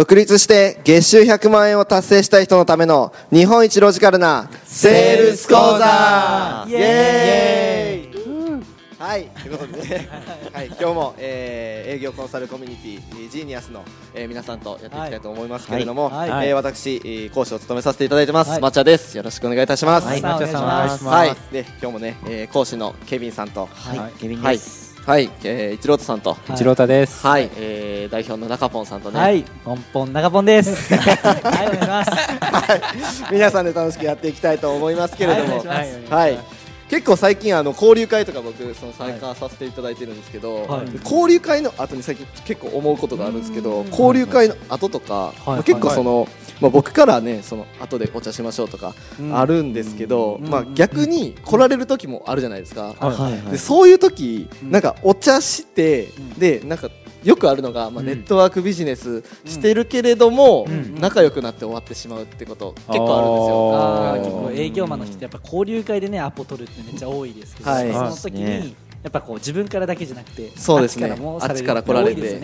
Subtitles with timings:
[0.00, 6.64] 独立して月収100万円を達成したい人のための日本一ロジカルなセールス講座。
[6.70, 8.64] イエーイ。
[8.98, 10.08] はい、ということでね、
[10.54, 16.30] はい、今日も、えー営業コンサルコミュニティジーニアスの、えー皆さんとやっていきたいと思いますけれども、はい。
[16.30, 16.48] はい。
[16.48, 18.60] えー私、えー講師を務めさせていただいてます、はい。
[18.62, 19.14] 抹茶です。
[19.18, 20.06] よろしくお願いいたします。
[20.06, 21.52] はいは抹茶さんお願いしい、ます。
[21.52, 26.52] で今日もね、えー講師のケビンさんと、はい、ケビンはいです。、はい、えー、一郎太さんと、はい。
[26.54, 27.26] 一郎太です。
[27.26, 30.94] はい、えー代表の中ポンさんとね、はい、ポンポン長ポンです。
[30.94, 33.24] はい、お願いします。
[33.30, 36.12] 皆さんで楽しくやっていきたいと思いますけれども、はいお願いします。
[36.14, 40.86] はい結構最近あの交流会とか僕その参加させていただいてるんですけど、はい。
[41.04, 43.88] 交流会の後に最近結構思うことがあるんですけどうん。
[43.90, 45.32] 交流会の後とか、
[45.64, 46.26] 結構その、
[46.60, 49.36] まあ、僕からねその後でお茶しましょうとかうん。
[49.36, 50.48] あるんですけど、うん。
[50.48, 52.94] まあ、逆に来られる時もあるじゃないですか。
[52.98, 53.52] はいはいはい。
[53.52, 54.70] でそういう時、うん。
[54.70, 56.38] なんかお茶して、ん。
[56.38, 56.90] でなんか
[57.22, 58.06] よくあるのが、まあ、うん。
[58.06, 60.94] ネットワークビジネスしてるけれども、うん。
[61.00, 64.40] 仲良くなって終わってしまうってこと結構あるんですよ。
[64.44, 67.92] 結構営業マンの人ってやっぱ交流会でねアポ取るってめっちゃ多いですけど、はい。
[67.92, 71.16] その時はいにやっぱこう自分からだけじゃなくてそうですね。
[71.40, 72.40] あっちから来られて。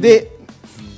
[0.00, 0.30] で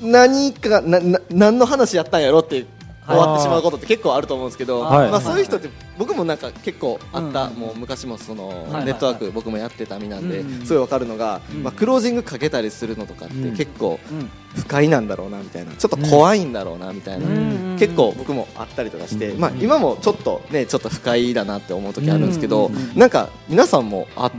[0.03, 2.67] 何かなな何の話やったんやろって
[3.07, 5.11] 終わってしまうことって結構あると思うんですけど、はい。
[5.11, 7.55] まあ、そういう人って僕もなんか結構あった、うん。
[7.55, 11.63] もう昔もそのはいネットワーク僕もやってた身なんで、うんすごいわかるのが、うん。
[11.63, 13.57] まあ、クロージングかけたりするのとかってうん。
[13.57, 15.73] 結構うん不快なんだろうなみたいな。
[15.73, 24.31] ちょっと怖いんだろうなみたいな、うん結構僕もあったりとかして、まあ、今もちょっとねちょっと不快だなって思う時あるんですけど、うんなんか皆さんもあ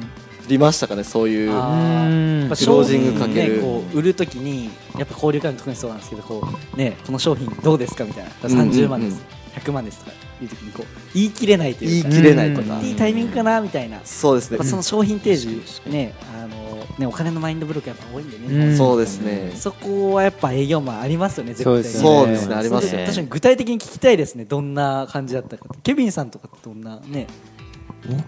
[0.48, 1.50] りましたかねそういう。
[1.50, 3.58] クロージングかける。
[3.58, 8.32] ね、こう売るときにやっぱ交流会の特にそうなんですけどこうねこの商品どうですかみたいな。
[8.44, 8.70] うんうんうん。
[8.72, 9.22] 30万です、
[9.56, 14.58] 100万ですとかいうときにこう言い切れないというか言い切れないとか、いいタイミングかなみたいな、そうですね。
[14.64, 18.78] その商品提示ねあのねお金のマインドブロックやっぱ多いんでね、うん。
[18.78, 19.52] そうですね。
[19.56, 21.78] そこはやっぱ営業マンありますよね絶対。
[21.78, 27.28] にそうですねそうですねあります確かに具体的に聞きたいですねどんな感じだったかケビンさんとかってどんなね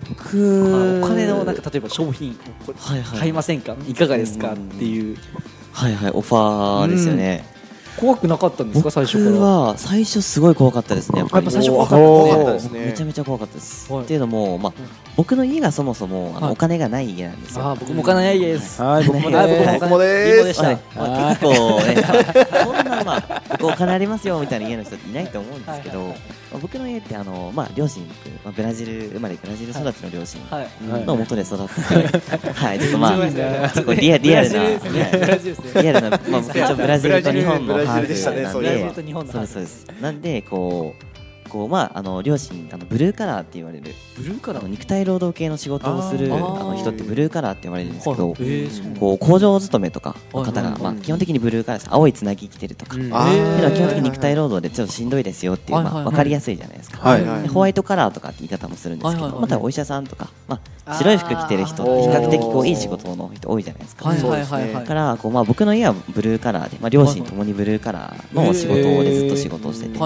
[0.10, 2.34] 僕、お金のなんか例えば商品
[2.66, 3.20] これはいはい。
[3.20, 3.76] 買いませんか？
[3.88, 4.54] いかがですか？
[4.54, 5.18] っていう。
[5.72, 7.46] はいはい、オファーですよね。
[8.00, 9.46] 怖くなかったんですか僕最初から？
[9.46, 11.20] は最初すごい怖かったですね。
[11.20, 11.46] やっぱり。
[11.46, 12.38] やっぱ最初怖かった怖ですね。
[12.38, 13.92] かったですねめちゃめちゃ怖かったです。
[13.92, 14.74] はいっていうのも、まあ、
[15.16, 16.54] 僕の家がそもそもあの、はい。
[16.54, 17.66] お金がない家なんですよ。
[17.66, 18.82] あー僕もお金ないです。
[18.82, 19.50] はい、僕もはい。
[19.50, 20.80] 僕もね僕もです貧乏でしたはい。
[20.96, 21.50] まあ、結構
[21.82, 21.96] ね、
[22.64, 26.08] そんな、まあ、僕お金ありますよみたいな家の人っていないと思うんですけど、はい。
[26.10, 26.20] はいはい
[26.50, 28.08] まあ僕の家ってあの、まあ、両親、
[28.42, 30.40] まあ、ブラジル生まれブラジル育ちの両親
[31.06, 31.74] の元で育って、
[32.54, 33.16] はい、ちょっとまあ、
[33.96, 34.64] リアリアルな、
[35.82, 38.92] リアルな、まあ、僕一応ブラジルと日本のブラジルでしたねそういえ
[39.48, 39.88] そうです。
[40.02, 41.07] なんでこう
[41.48, 43.94] こうまああの両親あのブルーカラーって言われる。
[44.18, 44.68] ブルーカラー？
[44.68, 48.34] 肉体労働系の仕事をするあの人ってブルーカラーって言われるんですけど、
[49.00, 51.94] こう工場勤めとかの方が、まあ、基本的にブルーカラーです。
[51.94, 56.98] 青いつなぎ着てるとか、う基本的に肉体労働でちょっとしんどいですよっていう、まあ、分かりやすいじゃないですか、
[57.54, 64.10] ホワイトカラーとかって言い方もするんですけど、またお医者さんとか、まあ白い服着てる人って比較的こういい仕事の人多いじゃないですか。
[64.10, 70.00] だからこう、まあ、僕の家はブルーカラーで、まあ、両親ともにブルーカラーの仕事でずっと仕事をしてて、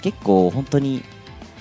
[0.00, 1.02] 結構本当に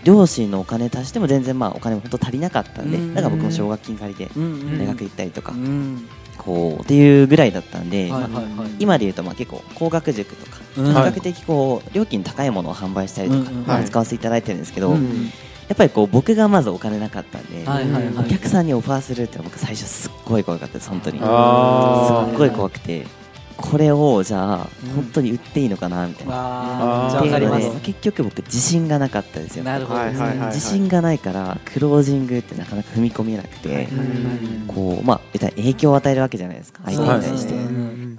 [0.04, 3.14] 両親のお金足しても全然まあお金も本当足りなかったんでうん。
[3.14, 6.08] だから僕も奨学金借りて大学行ったりとかうん。
[6.38, 10.86] こうっていうぐらいだったんで、はいはいまあはい今で言うとまあ結構高額塾とかうん。
[10.86, 15.32] 比較的こう料金高いものを販売したりとか使わせていただいてるんですけど、うん
[15.68, 18.26] やっぱりこう僕がまずお金なかったんで、はいはいはい。
[18.26, 21.20] お客さんにオファーするって僕最初すっごい怖かったです本当に。
[21.20, 23.06] すっごい怖くて
[23.58, 26.34] これをじゃあうん本当に売っていいのかなみたいな。
[26.34, 27.12] あーあー。
[27.12, 29.64] じゃあわかりまっていうので結局僕自信がなかったですよ。
[29.64, 30.48] なるほどはいはいはいはい。
[30.48, 34.68] 自信がないからクロージングってなかなか踏み込めなくて、うん。
[34.68, 37.54] こうまあ影響を与えるわけじゃないですか相手に対して、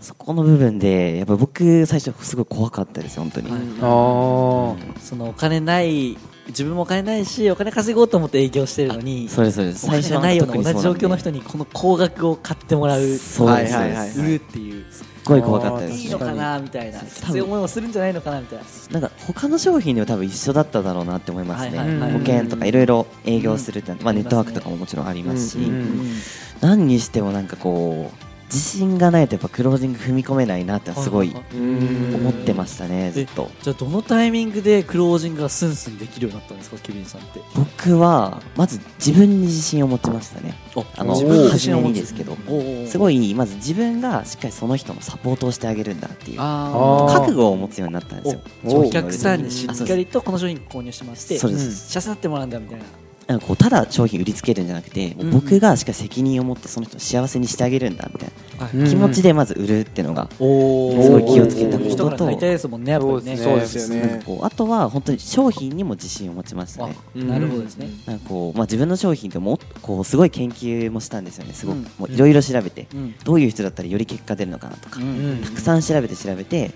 [0.00, 4.98] そこの部分でやっぱ僕最初すごい怖かったです本当に、はいあー。
[5.00, 6.16] そのお金ない
[6.48, 9.86] 自分もお金ないしお金稼ごうと思って営業してるのにそうですそうです。
[9.86, 13.06] お金がないような同じ状況のす人にこの高額を買ってもらうそ
[13.52, 14.84] うですはいはいはい売るっていうっ
[15.28, 15.98] ごい怖かったです。
[15.98, 17.00] いいのかなみたいな。
[17.00, 18.64] 必要思いをするんじゃないのかなみたいな。
[19.00, 22.12] なんか他の商品でも多分一緒だっただろうなって思いますね、はいはいはい。
[22.12, 26.12] 保険とかいろいろ営業するって、まあ、ネットワークとかももちろんありますし、うんうん。
[26.60, 33.50] 何にしてもなんかこう自信がないとやっぱクロージング踏み込めないなってすごい思ってましたねずっと。
[33.62, 37.40] じゃあどのタイミングでクロージングがスンスンできるようになったんですかケビンさんって？
[37.54, 40.54] 僕はまず自分に自信を持ってましたね。
[40.96, 41.14] あの
[41.50, 42.36] 初めにですけど。
[42.48, 48.40] おすごいまず自分がしっかりその人のサポートをしてあげるんだっていう覚悟を持つようになったんですよ。
[48.64, 52.84] お客さんにしっかりとこの商品購入しましてそうです、シャサってもらうんだみたいな
[53.28, 63.36] なんかこうただ商品売りつけるんじゃなくて、僕がしっかり責任を持ってその人を幸せにしてあげるんだみたいなうん気持ちでまず売るっていうのがおすごい気をつけたこと人から買いたいですもんねやっぱりね。
[63.36, 64.22] そうですよね。
[64.40, 66.96] あとは本当に商品にも自信を持ちましたね。
[67.16, 67.90] あなるほどですね。
[68.06, 71.52] なんかこう、まあ、自分の商品ってもこうすごい研究もしたんですよね。
[71.52, 73.14] すごく、いろいろ調べて、うん。
[73.24, 75.42] どういう人だったらより結果出るのかなとか、うん。
[75.44, 76.70] たくさん調べて調べて、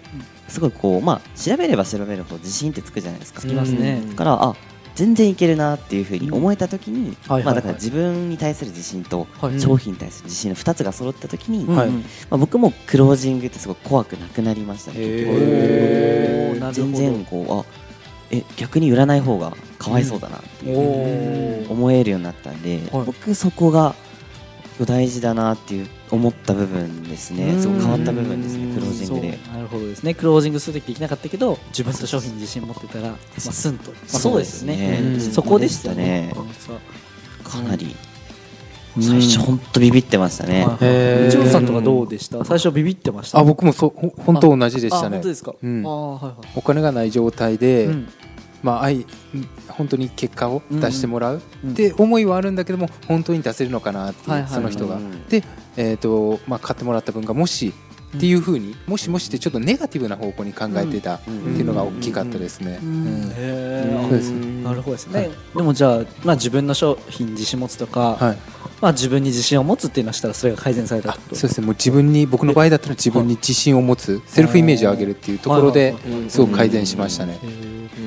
[0.48, 4.02] すごいこうまあ調べれば調べるほど自信ってつくじゃないですか、つきますね。
[4.10, 4.54] だからあ
[4.94, 7.44] 全然いけるなっていうふうに思えた時に、はいはいはい。
[7.44, 9.60] まあ、だから自分に対する自信とはい。
[9.60, 11.94] 商品に対する自信の2つが揃った時に、はいうん。
[11.94, 17.64] うんまあ、僕もクロージングってすごく怖くなくなりましたね全然こうあ
[18.30, 23.06] え逆に売らない方がかわいそうだなって思えるようになったんで、はい。
[23.06, 23.94] 僕そこが
[24.86, 27.58] 大事だなっていう思った部分ですね。
[27.58, 28.74] すごく変わった部分ですね。
[28.74, 29.38] クロージングで。
[29.52, 30.14] なるほどですね。
[30.14, 35.00] クロージングするときできなかったけど自分と商品に自信持ってたら、まあ、スンと、まあ、そうですよね。
[35.02, 35.20] うん。
[35.20, 36.32] そこでしたね。
[37.42, 37.96] かなり。
[39.00, 40.66] 最初本当ビビってましたね、
[41.26, 42.44] 一応さんとかどうでした？
[42.44, 43.38] 最初ビビってました？
[43.38, 45.06] あ僕もそうほ本当同じでしたね。
[45.06, 45.82] あ本当ですか、うん。
[45.82, 46.48] はいはい。
[46.56, 48.08] お金がない状態で、うん。
[48.62, 49.06] まあ、愛
[49.66, 51.70] 本当に結果を出してもらううん。
[51.70, 54.50] って思いはあるんだけども本当に出せるのかなっていう、はいはい。
[54.50, 55.26] その人が、うん。
[55.26, 55.42] で、
[55.76, 57.72] えーとまあ、買ってもらった分がもし
[58.16, 62.78] っていうふうにもしもしってちょっとネガティブな方向に考えてたっていうのが大きかったですね。
[64.62, 68.38] なるほどですね、でもじゃあ、まあ、自分の商品に自信持つとか、はい、
[68.80, 71.66] まあ、自分に自信を持つっていうのはしたらそれが改善されたそうですね。
[71.66, 76.30] もう自分に僕の場合だったら自分に自信を持つセルフイメージを上げるっていうところではいはいはい。
[76.30, 77.38] すごく改善しましたね。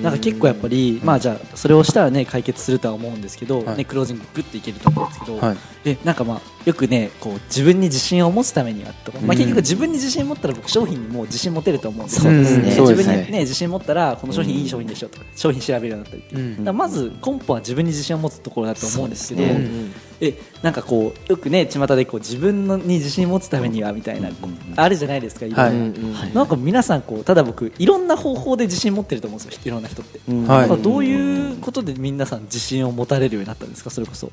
[0.05, 3.77] なんか結構やっぱり、まあじゃあそれをしたらね解決するとは思うんですけど、はい。
[3.77, 5.57] ねクロージンググッていけると思うんですけど、はい。
[5.83, 12.23] でなんかまあよくねこう自分に自信を持つためにはとか、まあうん結局自分に自信持ったら僕商品にもう自信持てると思うんですよ。
[12.23, 12.69] そうですね。
[12.69, 16.61] 自分にね自信持ったらこの商品いい商品でしょとか商品調べるようになったりっていう。
[16.65, 16.77] うん。
[16.77, 19.91] まず根本は自分に自信を持つところだと思うんですけど、そうですね
[20.21, 24.35] えなんかこうよくね巷でこう自分のに自信を持つためにはみたいな、うん
[24.77, 26.19] あるじゃないですかいろんな。
[26.19, 26.33] はい。
[26.33, 30.19] なんか皆さんこうただ僕いろんな方法で自信持ってると思うんですよいろんな人って。
[30.29, 30.47] うん。
[30.47, 30.81] はい。
[30.81, 34.31] どういうことで皆さん自信を持たれるようになったんですかそれこそ。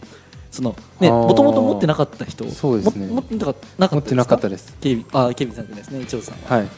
[0.51, 2.45] そのねもともと持ってなかった人。
[2.51, 3.07] そうですね。
[3.19, 4.77] ってなかなかった持ってなかったでです。
[4.81, 6.57] ケビンあケビンさんですね一応さんは。
[6.59, 6.69] はい。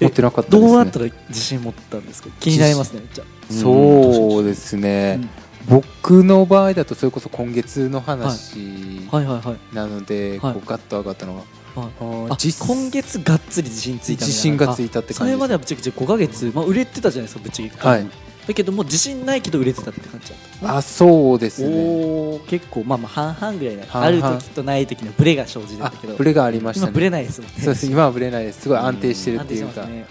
[0.00, 0.68] え持ってなかったです、ね。
[0.68, 2.30] どうやったら自信持ったんですか？
[2.40, 5.20] 気になりますねめっちゃそうですね、
[5.68, 9.24] 僕の場合だとそれこそ今月の話はい。
[9.24, 10.54] はいはいなので、はい。
[10.54, 12.52] こうガッと上がったのが、はい。
[12.58, 15.30] 今月がっつり自信ついた自信がついたって感じです。
[15.30, 18.06] れまではぶっちゃけ5ヶ月、まあ、売れてたじゃないですかぶっちゃけ、はい。
[18.46, 20.76] だけどもう自信ないけど売れてたって感じだった。
[20.78, 22.40] あそうですね。
[22.48, 24.28] 結構まあまあ半々ぐらいだ半々。
[24.28, 26.16] ある時とない時のブレが生じてたあけど。
[26.16, 26.90] ブレがありましたね。
[26.90, 27.56] 今ブレないですもんね。
[27.58, 27.86] そうです。
[27.86, 28.62] 今はブレないです。
[28.62, 30.04] すごい安定してるっていうか、うん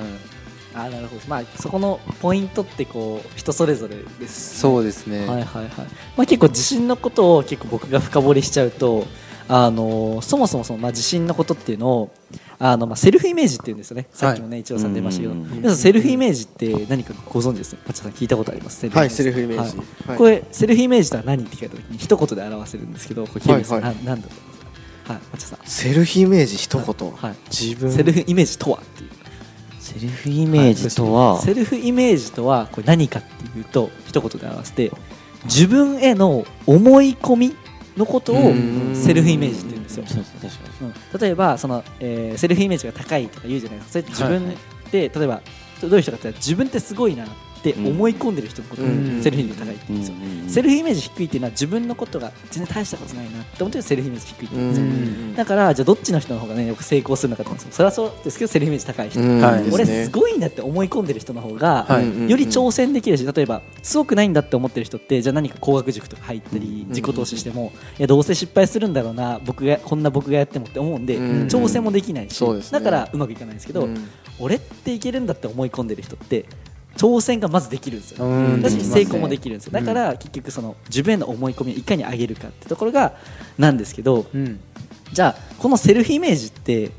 [0.73, 1.21] あなるほど。
[1.27, 5.69] まあそこのポイントってこう人それぞれですそうですね、はいはいはい。
[6.17, 9.05] まあ結構自信のことを結構僕が深掘りしちゃうと
[9.47, 12.11] あのそもそもそのまあ自信のことっていうのを
[12.57, 14.07] あのまあセルフイメージっていうんですよね。
[14.13, 15.33] さっきもね一応さん出ましたけど。
[15.33, 17.75] うん皆さんセルフイメージって何かご存知です？
[17.75, 18.87] パチャさん聞いたことあります？
[18.87, 19.77] はいセルフイメージ。
[19.77, 20.07] はい。
[20.07, 20.17] はい。
[20.17, 24.59] これセルフイメージとは何って聞かれた時に一言で表せるんですけどこれはいななんだと思います
[25.05, 25.13] か？
[25.13, 25.59] はいさん。
[25.65, 27.11] セルフイメージ一言。
[27.11, 27.35] はい。
[27.49, 27.91] 自分。
[27.91, 29.10] セルフイメージとはっていう
[29.93, 34.91] セルフイメージとは、セルフイメージとはこれ何かっていうと一言で表して
[35.45, 37.55] 自分への思い込み
[37.97, 38.95] のことをうん。
[38.95, 43.91] セルフイメージって言うんですよ、そう例えばその、えーセルフイメージが高いとか言うじゃないですか。
[43.91, 44.57] それって自分はい
[44.91, 45.41] で、例えば
[45.81, 47.33] どういう人かって自分ってすごいなって
[47.69, 48.81] 思い込んでる人のこと
[49.21, 50.15] セルフイメージが高いって言うんですよ、
[50.47, 55.35] セルフイメージ低いっていうのは自分のことが全然大したことないなって思ってるセルフイメージ低いって言うんですよ、うん。
[55.35, 57.73] だからじゃあどっちの人の方がねよく成功するのかと思うんですよ。
[57.73, 59.19] それはそうですけどセルフイメージ高い人、
[59.73, 61.87] 俺ですごいんだって思い込んでる人の方が、
[62.27, 66.87] より挑戦できるし例えばすごくないんだって思ってる人ってじゃあ何か工学塾とか入ったりん。
[66.89, 71.47] 自己投資してもいやどうせ失敗するんだろうな僕がこんな僕がやってもって思うんでうん。
[71.47, 72.79] 挑戦もできないしそうですね。
[72.79, 74.09] だからうまくいかないんですけどうん。
[74.39, 76.45] 俺っていけるんだって思い込んでる人って
[76.97, 78.25] 挑戦がまずできるんですよ。
[78.25, 78.61] うん。
[78.61, 79.73] だし成功もできるんですよ。
[79.73, 83.13] だから結局その自分への思い込みをいかに上げるかってところが
[83.57, 84.59] なんですけどうん。
[85.13, 86.91] じゃあこのセルフイメージって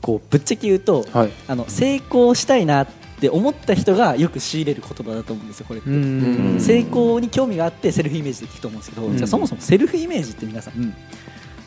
[0.00, 1.30] こうぶっちゃけ言うとはい。
[1.48, 2.86] あの成功したいなっ
[3.20, 6.60] て思った人がよく仕入れる言葉だと思うんですよこれって、うん。
[6.60, 9.16] 成功に興味があってセルフイメージで聞くと思うんですけど、うん。
[9.16, 10.94] じゃあそもそもセルフイメージって皆さん、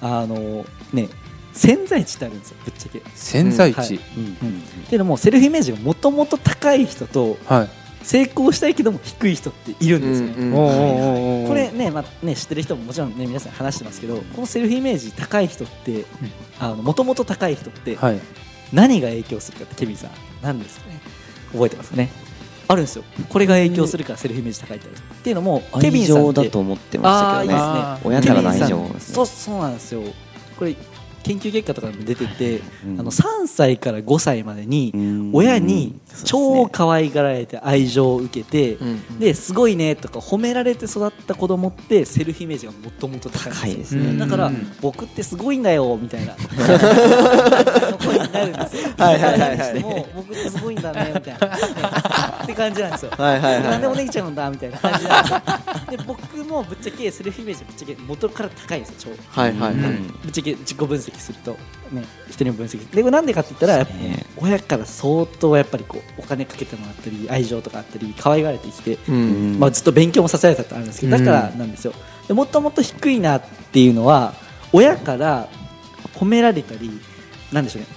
[0.01, 1.09] あのね
[1.53, 3.87] 潜在値ってあるんですよぶっちゃけ、っ潜在はい。
[3.87, 4.03] 値、て
[4.93, 7.69] いうのもセルフイメージがもともと高い人とはい。
[8.03, 10.27] 成功したいけども低い人っているんですよ。
[10.29, 16.05] ね、うんおーおーおーおーこれね,、まあ、ね知ってる人ももちろんね皆さん話してますけどこのセルフイメージ高い人って
[16.81, 18.19] もともと高い人ってはい。
[18.73, 20.99] 何が影響するかってケビンさん何ですかね？
[21.51, 22.09] 覚えてますかね？
[22.69, 23.03] あるんですよ。
[23.29, 27.99] これが影響するからセルフイメージ高いってあるっていうのもケビ愛ンさんって情だと思ってましたけどね。
[28.03, 28.99] 親からの愛情ね。
[28.99, 30.01] そうそうなんですよ。
[30.57, 30.75] これ
[31.23, 32.99] 研究結果とかでも出てて、うん。
[32.99, 35.31] あの3歳から5歳までにうん。
[35.33, 44.17] 親に超可愛がられて愛情を受けて、うんですごいねとか褒められて育った子供ってセルフイメージがもともと高いんですね。
[44.17, 46.35] だからうん僕ってすごいんだよみたいな。
[47.97, 48.89] 声になるんですよ。
[48.97, 49.79] はいはいはいはい。
[49.81, 51.53] もう僕ってすごいんだねみたいな、ね
[52.43, 53.11] って感じなんですよ。
[53.17, 55.41] なんでお姉ちゃんなんだみたいな感じなんですよ。
[55.97, 59.13] で僕もぶっちゃけセルフイメージぶっちゃけ元から高いんですよ。
[59.33, 59.41] 超。
[59.41, 59.73] はいはいはい。
[59.73, 60.07] うん。
[60.23, 61.57] ぶっちゃけ自己分析すると
[61.91, 63.87] ね人にも分析でこれなんでかって言ったら
[64.37, 68.97] 親から相当やっぱりこうお金かけてもらったり愛情とかあったり可愛がられてきて。
[69.09, 71.93] うんまあ、ずっと勉強もさせられたってあるんですけどだからなんですよ。
[72.27, 73.41] でもっともっと低いなっ
[73.71, 74.33] ていうのは
[74.73, 75.49] 親から
[76.15, 76.91] 褒められたり
[77.51, 77.87] なんでしょうね。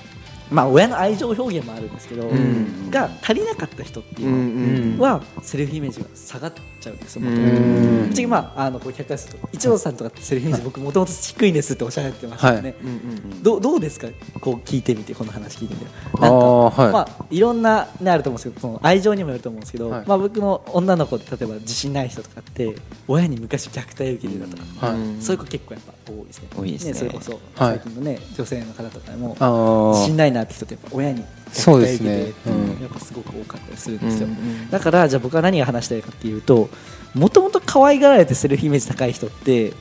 [0.51, 2.91] まあ親の愛情表現もあるんですけど、ん。
[2.91, 8.31] が足りなかった人っていううんのはセルフイメージが下がっちゃうんですよ、うんうん。
[8.31, 14.09] まああのこう客観すると一郎さんとかってセルフイメージ僕もともと低いんですっておっしゃってましたよね、うんうんどうどうですか？
[14.41, 15.87] こう聞いてみてこの話聞いてみて。
[16.15, 20.05] あなんかーはい、まあ、いろんな、ね、あると思うんですけどその愛情にもよると思うんですけど、はい。
[20.07, 22.75] まあ、僕の女の子で例えば自信ない人とかって
[23.07, 24.97] 親に昔虐待を受けてたとか、はい。
[24.97, 25.21] うん。
[25.21, 26.49] そういう子結構やっぱ多いですね。
[26.57, 26.95] 多いですね。
[26.95, 27.41] それこそはい。
[27.57, 34.71] 最近のね、女性の方とかでも自信ないなって人ってやっぱ親にそうで虐待を受けてすねっていうんやっぱすごく多かったりするんですよ、うん。
[34.71, 36.71] だからじゃあ僕は何が話したいかっていうと
[37.15, 39.73] もともと可愛がられてセルフイメージ高い人って、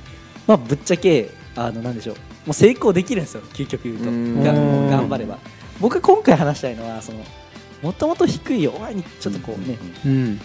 [0.48, 2.16] まあ、ぶっちゃけあのなんでしょう。
[2.46, 5.40] もう成功できるんですよ究極言うと頑張れば。
[5.80, 7.20] 僕が今回話したいのはその
[7.82, 10.42] もともと低い親にちょっとこうね、うん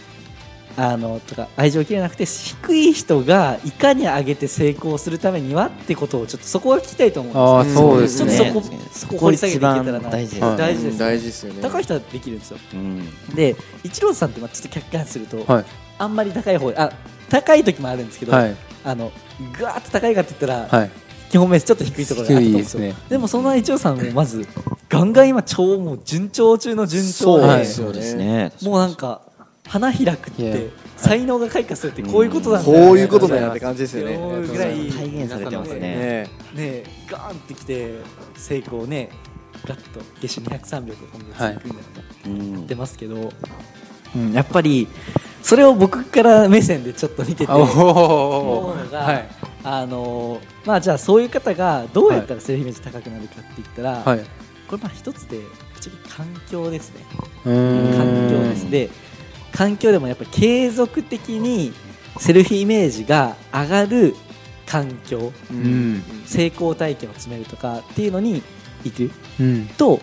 [0.76, 8.36] あのとか愛情を切れなくて低い人がいかに上げて成功するためにはってことをちょっとそこは聞きたいと思ああうんですよそうですね。
[8.36, 11.62] ちょっとそこそこ掘り下げていけたら番な大事ですはい大事です大事ですよね。
[11.62, 12.58] 高い人はできるんですよ。
[12.74, 13.08] うん。
[13.34, 15.64] で一郎さんってまあちょっと客観視すると、はい。
[15.98, 16.92] あんまり高い方あ
[17.28, 18.56] 高い時もあるんですけど、はい。
[18.84, 19.10] あの
[19.58, 20.90] ぐわーっと高いかって言ったら、はい。
[21.30, 22.80] 基本面ちょっと低いところがあると思うんですよ。
[22.80, 23.08] 低いですね。
[23.08, 24.46] でもその一郎さんもまず
[24.88, 28.52] ガンガン今超もう順調中の順調そうで、ですよそうですね。
[28.62, 29.20] もうなんか
[29.68, 34.16] 花開くって才能が開花するってこういうことなんだこよういうことだよって感じですよね。
[34.16, 35.80] ぐらい体現されてますね。
[35.80, 36.28] ね。
[36.54, 37.98] ねガーンってきて
[38.34, 39.10] 成功ね
[39.66, 41.58] ガッと月収200、300今月いくんだよね
[42.26, 43.32] うん言ってますけど、
[44.16, 44.88] うん、やっぱり
[45.42, 49.28] それを僕から目線でちょっと見てて思うのが、ーはい。
[49.64, 54.20] あのーまあじゃあそういう方がどうやったらセルフイメージ高くなるかって言ったら、はい。
[54.68, 55.40] これまあ一つで
[56.08, 57.06] 環境ですね。
[57.44, 58.70] 環境です。
[58.70, 58.90] で
[59.58, 61.72] 環境でもやっぱり継続的に
[62.20, 64.14] セルフイメージが上がる
[64.66, 66.00] 環境うん。
[66.26, 68.40] 成功体験を詰めるとかっていうのに
[68.84, 69.10] いく
[69.40, 69.66] うん。
[69.76, 70.00] と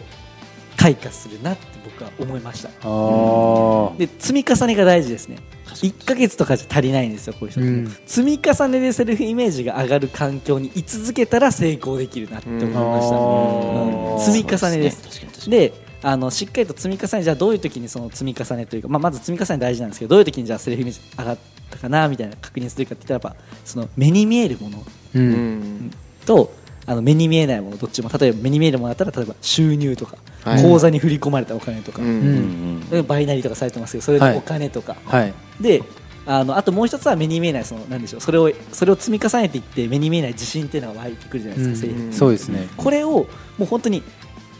[0.76, 2.70] 開花するなって僕は思いました。
[2.82, 3.98] あー。
[3.98, 5.38] で積み重ねが大事ですね。
[5.68, 7.98] 1か月とかじゃ足りないんですよこういう人って、うん。
[8.06, 14.20] 積み重ねでセルフイメージが上がる環境に居続けたら成功できるなって思いました、うんうん。
[14.20, 15.50] 積み重ねです。
[15.50, 21.38] であのしっかりと積み重ねじゃあどういう時にその積み重ねというか、まあ、まず積み重ね大事なんですけどどういう時にじゃあセルフイメージ上がっ
[21.72, 24.78] たかなみたいな確認するかって言ったらやっぱその目に見えるもの
[25.16, 25.88] ううん。
[25.88, 25.92] ん
[26.28, 26.54] と
[26.86, 30.62] あの目に見えないものどっちも例えば目に見えるものだったら例えば収入とか、はい。
[30.62, 32.08] 口座に振り込まれたお金とか、うん。
[32.08, 35.34] うんうんバイナリーとかされてますけどそれのお金とか、はい。
[35.60, 35.82] で
[36.28, 42.14] あのあともう一つは目に見えないそのなんでしょうそれをそれを積み重ねていって目に見えない自信っていうのが湧いてくるじゃないですか、うん。
[42.14, 42.68] そうですね。
[42.78, 43.28] これをも
[43.62, 44.04] う本当に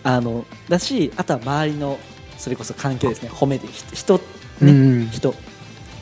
[0.06, 2.00] あのだしあとは周りの
[2.38, 3.30] それこそ環境ですね。
[3.30, 4.22] 褒めてひ人、ね
[4.62, 4.66] う
[5.06, 5.34] ん人。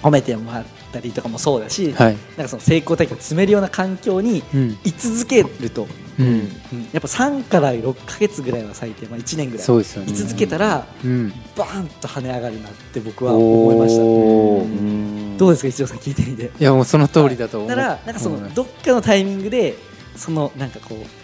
[0.02, 2.18] 褒めてもらったりとかもそうだし、はい。
[2.36, 4.78] なんかその成功体験を積めるような環境にうん。
[4.84, 5.88] 居続けると、
[6.20, 6.28] うん。
[6.28, 6.50] うん。
[6.92, 9.66] やっぱ3から6か月ぐらいは最低、まあ、1年ぐらい。
[9.66, 10.12] そうですよね。
[10.12, 11.30] 居続けたらうん。
[11.56, 14.04] バーンと跳ね上がるなって僕は思いました。
[14.04, 14.64] おー。
[14.64, 15.38] うん。
[15.38, 16.52] どうですか一条さん聞いてみて。
[16.60, 17.70] いやもうその通りだと思う。
[17.70, 19.78] だからなんかそのどっかのタイミングで
[20.18, 21.23] そのなんかこう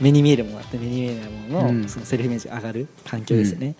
[0.00, 1.88] 目に見えるものがあって目に見えないものの,、うん。
[1.88, 3.74] そのセルフイメージが上がる環境ですよね、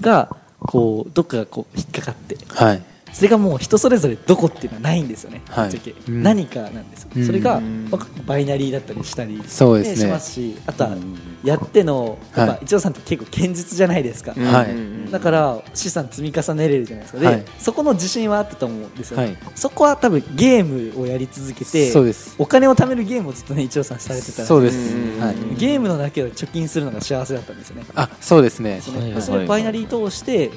[0.00, 5.70] がこうどっかがこう引っかかってはいそれがもう人それぞれどこっていうのはないんですよね、はい。
[6.08, 7.26] 何かなんですよ、うん。
[7.26, 7.60] それが、
[8.26, 9.96] バイナリーだったりしたり、そうですね。
[9.96, 11.18] しますしあとはうん。
[11.44, 14.44] やってのやっぱはい一条さんって結構堅実じゃないですか、うん。
[14.44, 14.70] はい。
[14.70, 15.10] うん。
[15.10, 17.20] だから資産積み重ねれるじゃないですか。
[17.20, 17.44] で、はい。
[17.58, 19.36] そこの自信はあったと思うんですよ、はい。
[19.54, 22.34] そこは多分ゲームをやり続けてそうです。
[22.38, 24.94] お金を貯めるゲームをずっとね一応さんされてたらそうです。
[24.96, 25.20] うん。
[25.20, 25.36] はい。
[25.58, 27.84] ゲームのだけを貯金するのが幸せだったんですよね。
[27.94, 28.80] あそうですね。
[28.82, 29.22] そのはいはい。
[29.22, 30.50] それをバイナリー通して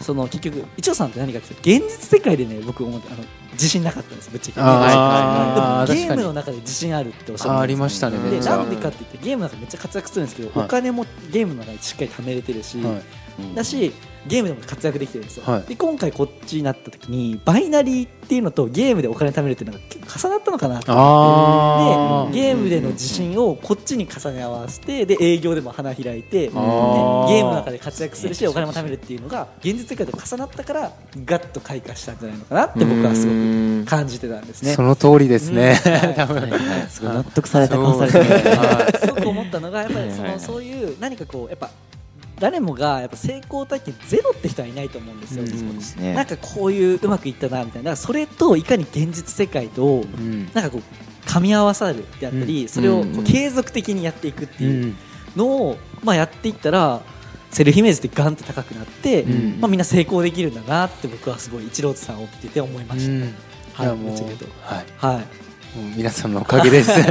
[0.00, 5.94] その結局一応さんって何かって現実世界でね僕思ってあの自信なかったんですぶっちゃけ。
[5.94, 10.66] ゲームの中で自信あるっておっしゃるあありましたねでなんでかって言ってゲームの中でめっちゃ活躍するんですけど、はい。
[10.66, 13.02] お金もゲームの中でしっかり貯めれてるし、はい
[13.54, 13.92] だし
[14.26, 15.62] ゲームでも活躍できてるんですよ、はい。
[15.62, 20.80] で今回こっちになった時にバイナリーっていうのとゲームでお金貯めるっていうのが結重なったのかな。
[20.80, 30.92] とあでゲームでの自信をこっちに重ね合わせてで営業でも花開いてでゲあーームの中で活躍するしお金も貯めるっていうのが現実世界と重なったから
[31.24, 34.74] ガッと開花したんじゃないのかなって僕はすごく感じてたんですね。
[34.74, 34.82] そ。
[34.82, 35.80] の通りですね、
[36.16, 36.40] 多分。
[36.40, 36.50] はい。
[36.50, 36.60] はい。
[36.88, 38.24] すごい納得された顔されてる
[39.00, 40.28] すごく思ったのがやっぱりそはいはい。
[40.28, 41.70] はいのそういう何かこうやっぱ
[42.40, 45.44] 誰もがやっぱ成功体験ゼロって人はいないと思うんですよ。
[45.44, 46.02] うん。
[46.02, 46.14] ね。
[46.14, 47.96] なんかこういううまくいったなみたいな。
[47.96, 50.50] それといかに現実世界とうん。
[50.54, 50.82] なんかこう
[51.26, 54.96] 噛み合わさるであったり、それを継続的にやっていくってういうん。
[55.36, 57.00] のを、まあ、やっていったら
[57.50, 59.60] セルフイメージってガンって高くなって、うん。
[59.60, 63.20] まあ、みんな成功できるんだなって僕はすごい一郎さんを見てて思いました、うん。
[63.22, 63.88] はい
[64.96, 65.16] はい。
[65.16, 65.26] はい。
[65.96, 66.90] 皆さんのおかげです。
[66.90, 67.04] はい。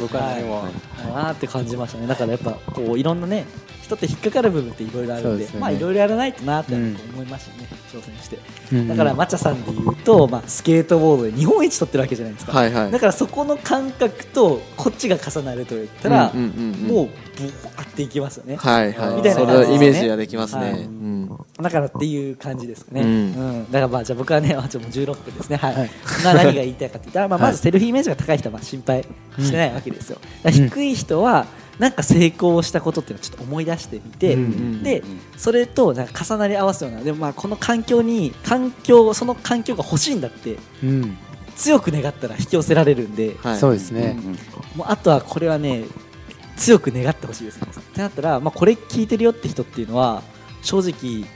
[0.00, 0.62] 僕は何も。
[0.62, 0.70] だ
[1.04, 2.06] なって感じましたね。
[2.06, 3.46] だからやっぱこういろんなね
[3.84, 5.50] 人って引っかかる部分っていろいろあるんでね。
[5.58, 8.38] まあいろいろやらないとなってうん思いましたね、挑戦して。
[8.72, 12.90] うんだからマチャさんで言うと、まあ、スケートボードで日本一取ってるわけじゃないですか、はいはい。
[12.90, 16.94] だからそこの感覚とこっちが重なると言ったら、うんうんうんうん。
[16.94, 19.16] もうブワーっていきますよね、はいはい。
[19.16, 19.68] みたいなそ感じね。
[19.68, 20.80] れイメージができますね、はい。
[20.80, 21.28] うん。
[21.60, 23.30] だからっていう感じですかね、ううん。
[23.62, 25.74] んだからまあじゃあ僕はね、あ ちょもう16分ですね、はい。
[25.74, 25.90] はい。
[26.24, 29.04] まあ何が言いたいかって言ったら、まあ、まずセルフイメージが高い人はまあ心配
[29.38, 31.46] してないわけですよ、低い人は
[31.78, 35.02] なんか成功したことっていうのをちょっと思い出してみて、うんで
[35.36, 41.16] それとなんか重なり合わすようなでもまあこの環境に環境その環境が欲しいんだってうん、
[41.56, 43.58] 強く願ったら引き寄せられるんで、はい。
[43.58, 44.16] そうですね。
[44.76, 45.84] もうあとはこれはね
[46.56, 47.68] 強く願ってほしいですね。
[47.68, 50.22] ってなったら、まあ、これ聞いてるよって人っていうのは
[50.62, 51.26] 正直、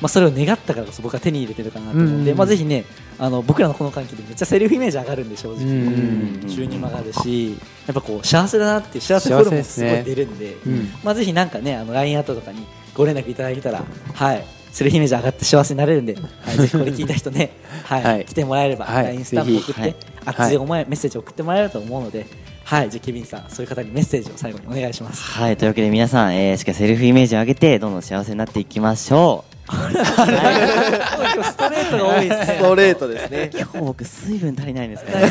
[0.00, 2.38] まあ、それを願ったからこそ僕は手に入れてるかなと思うんで、うん。
[2.38, 2.84] まあ、ぜひね
[3.18, 6.48] あの僕らのこの環境でめっちゃセルフイメージ上がるんで正直、うん。
[6.48, 7.50] 収入も上がるし
[7.86, 10.92] やっぱこう幸せだなって幸せホルモンすごい出るんでうん。
[11.02, 13.82] まあ、ぜひなんかねあの LINE アットとかにご連絡いただけたら
[14.14, 17.52] はいセルフイメージ上がって幸せになれるんで、はい、ぜひこれ聞いた人ね、
[17.84, 18.24] はいはい。
[18.24, 19.04] 来てもらえれば、はい。
[19.06, 20.56] LINE スタンプ送って、熱い。
[20.56, 22.26] 思い、メッセージ送ってもらえると思うので、
[22.64, 25.22] はい、じゃあケビンさんそういう方にメッセージを最後にお願いします。
[25.22, 29.57] はい、というわけで皆さん、えー、しっかりセルフイメージを上げて、どんどん幸せになっていきましょう。
[29.70, 32.46] 今日ストレートが多いですね。
[32.46, 35.18] ストレートですね今日僕水分足りないんですか。
[35.18, 35.30] ね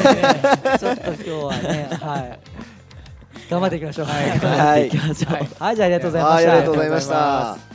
[0.79, 2.39] ちょっと今日はね、はい。
[3.49, 4.05] 頑張っていきましょう。
[4.07, 5.33] はい、はいきましょう。
[5.59, 6.51] はい、じゃあありがとうございました。
[6.51, 7.66] ありがとうございました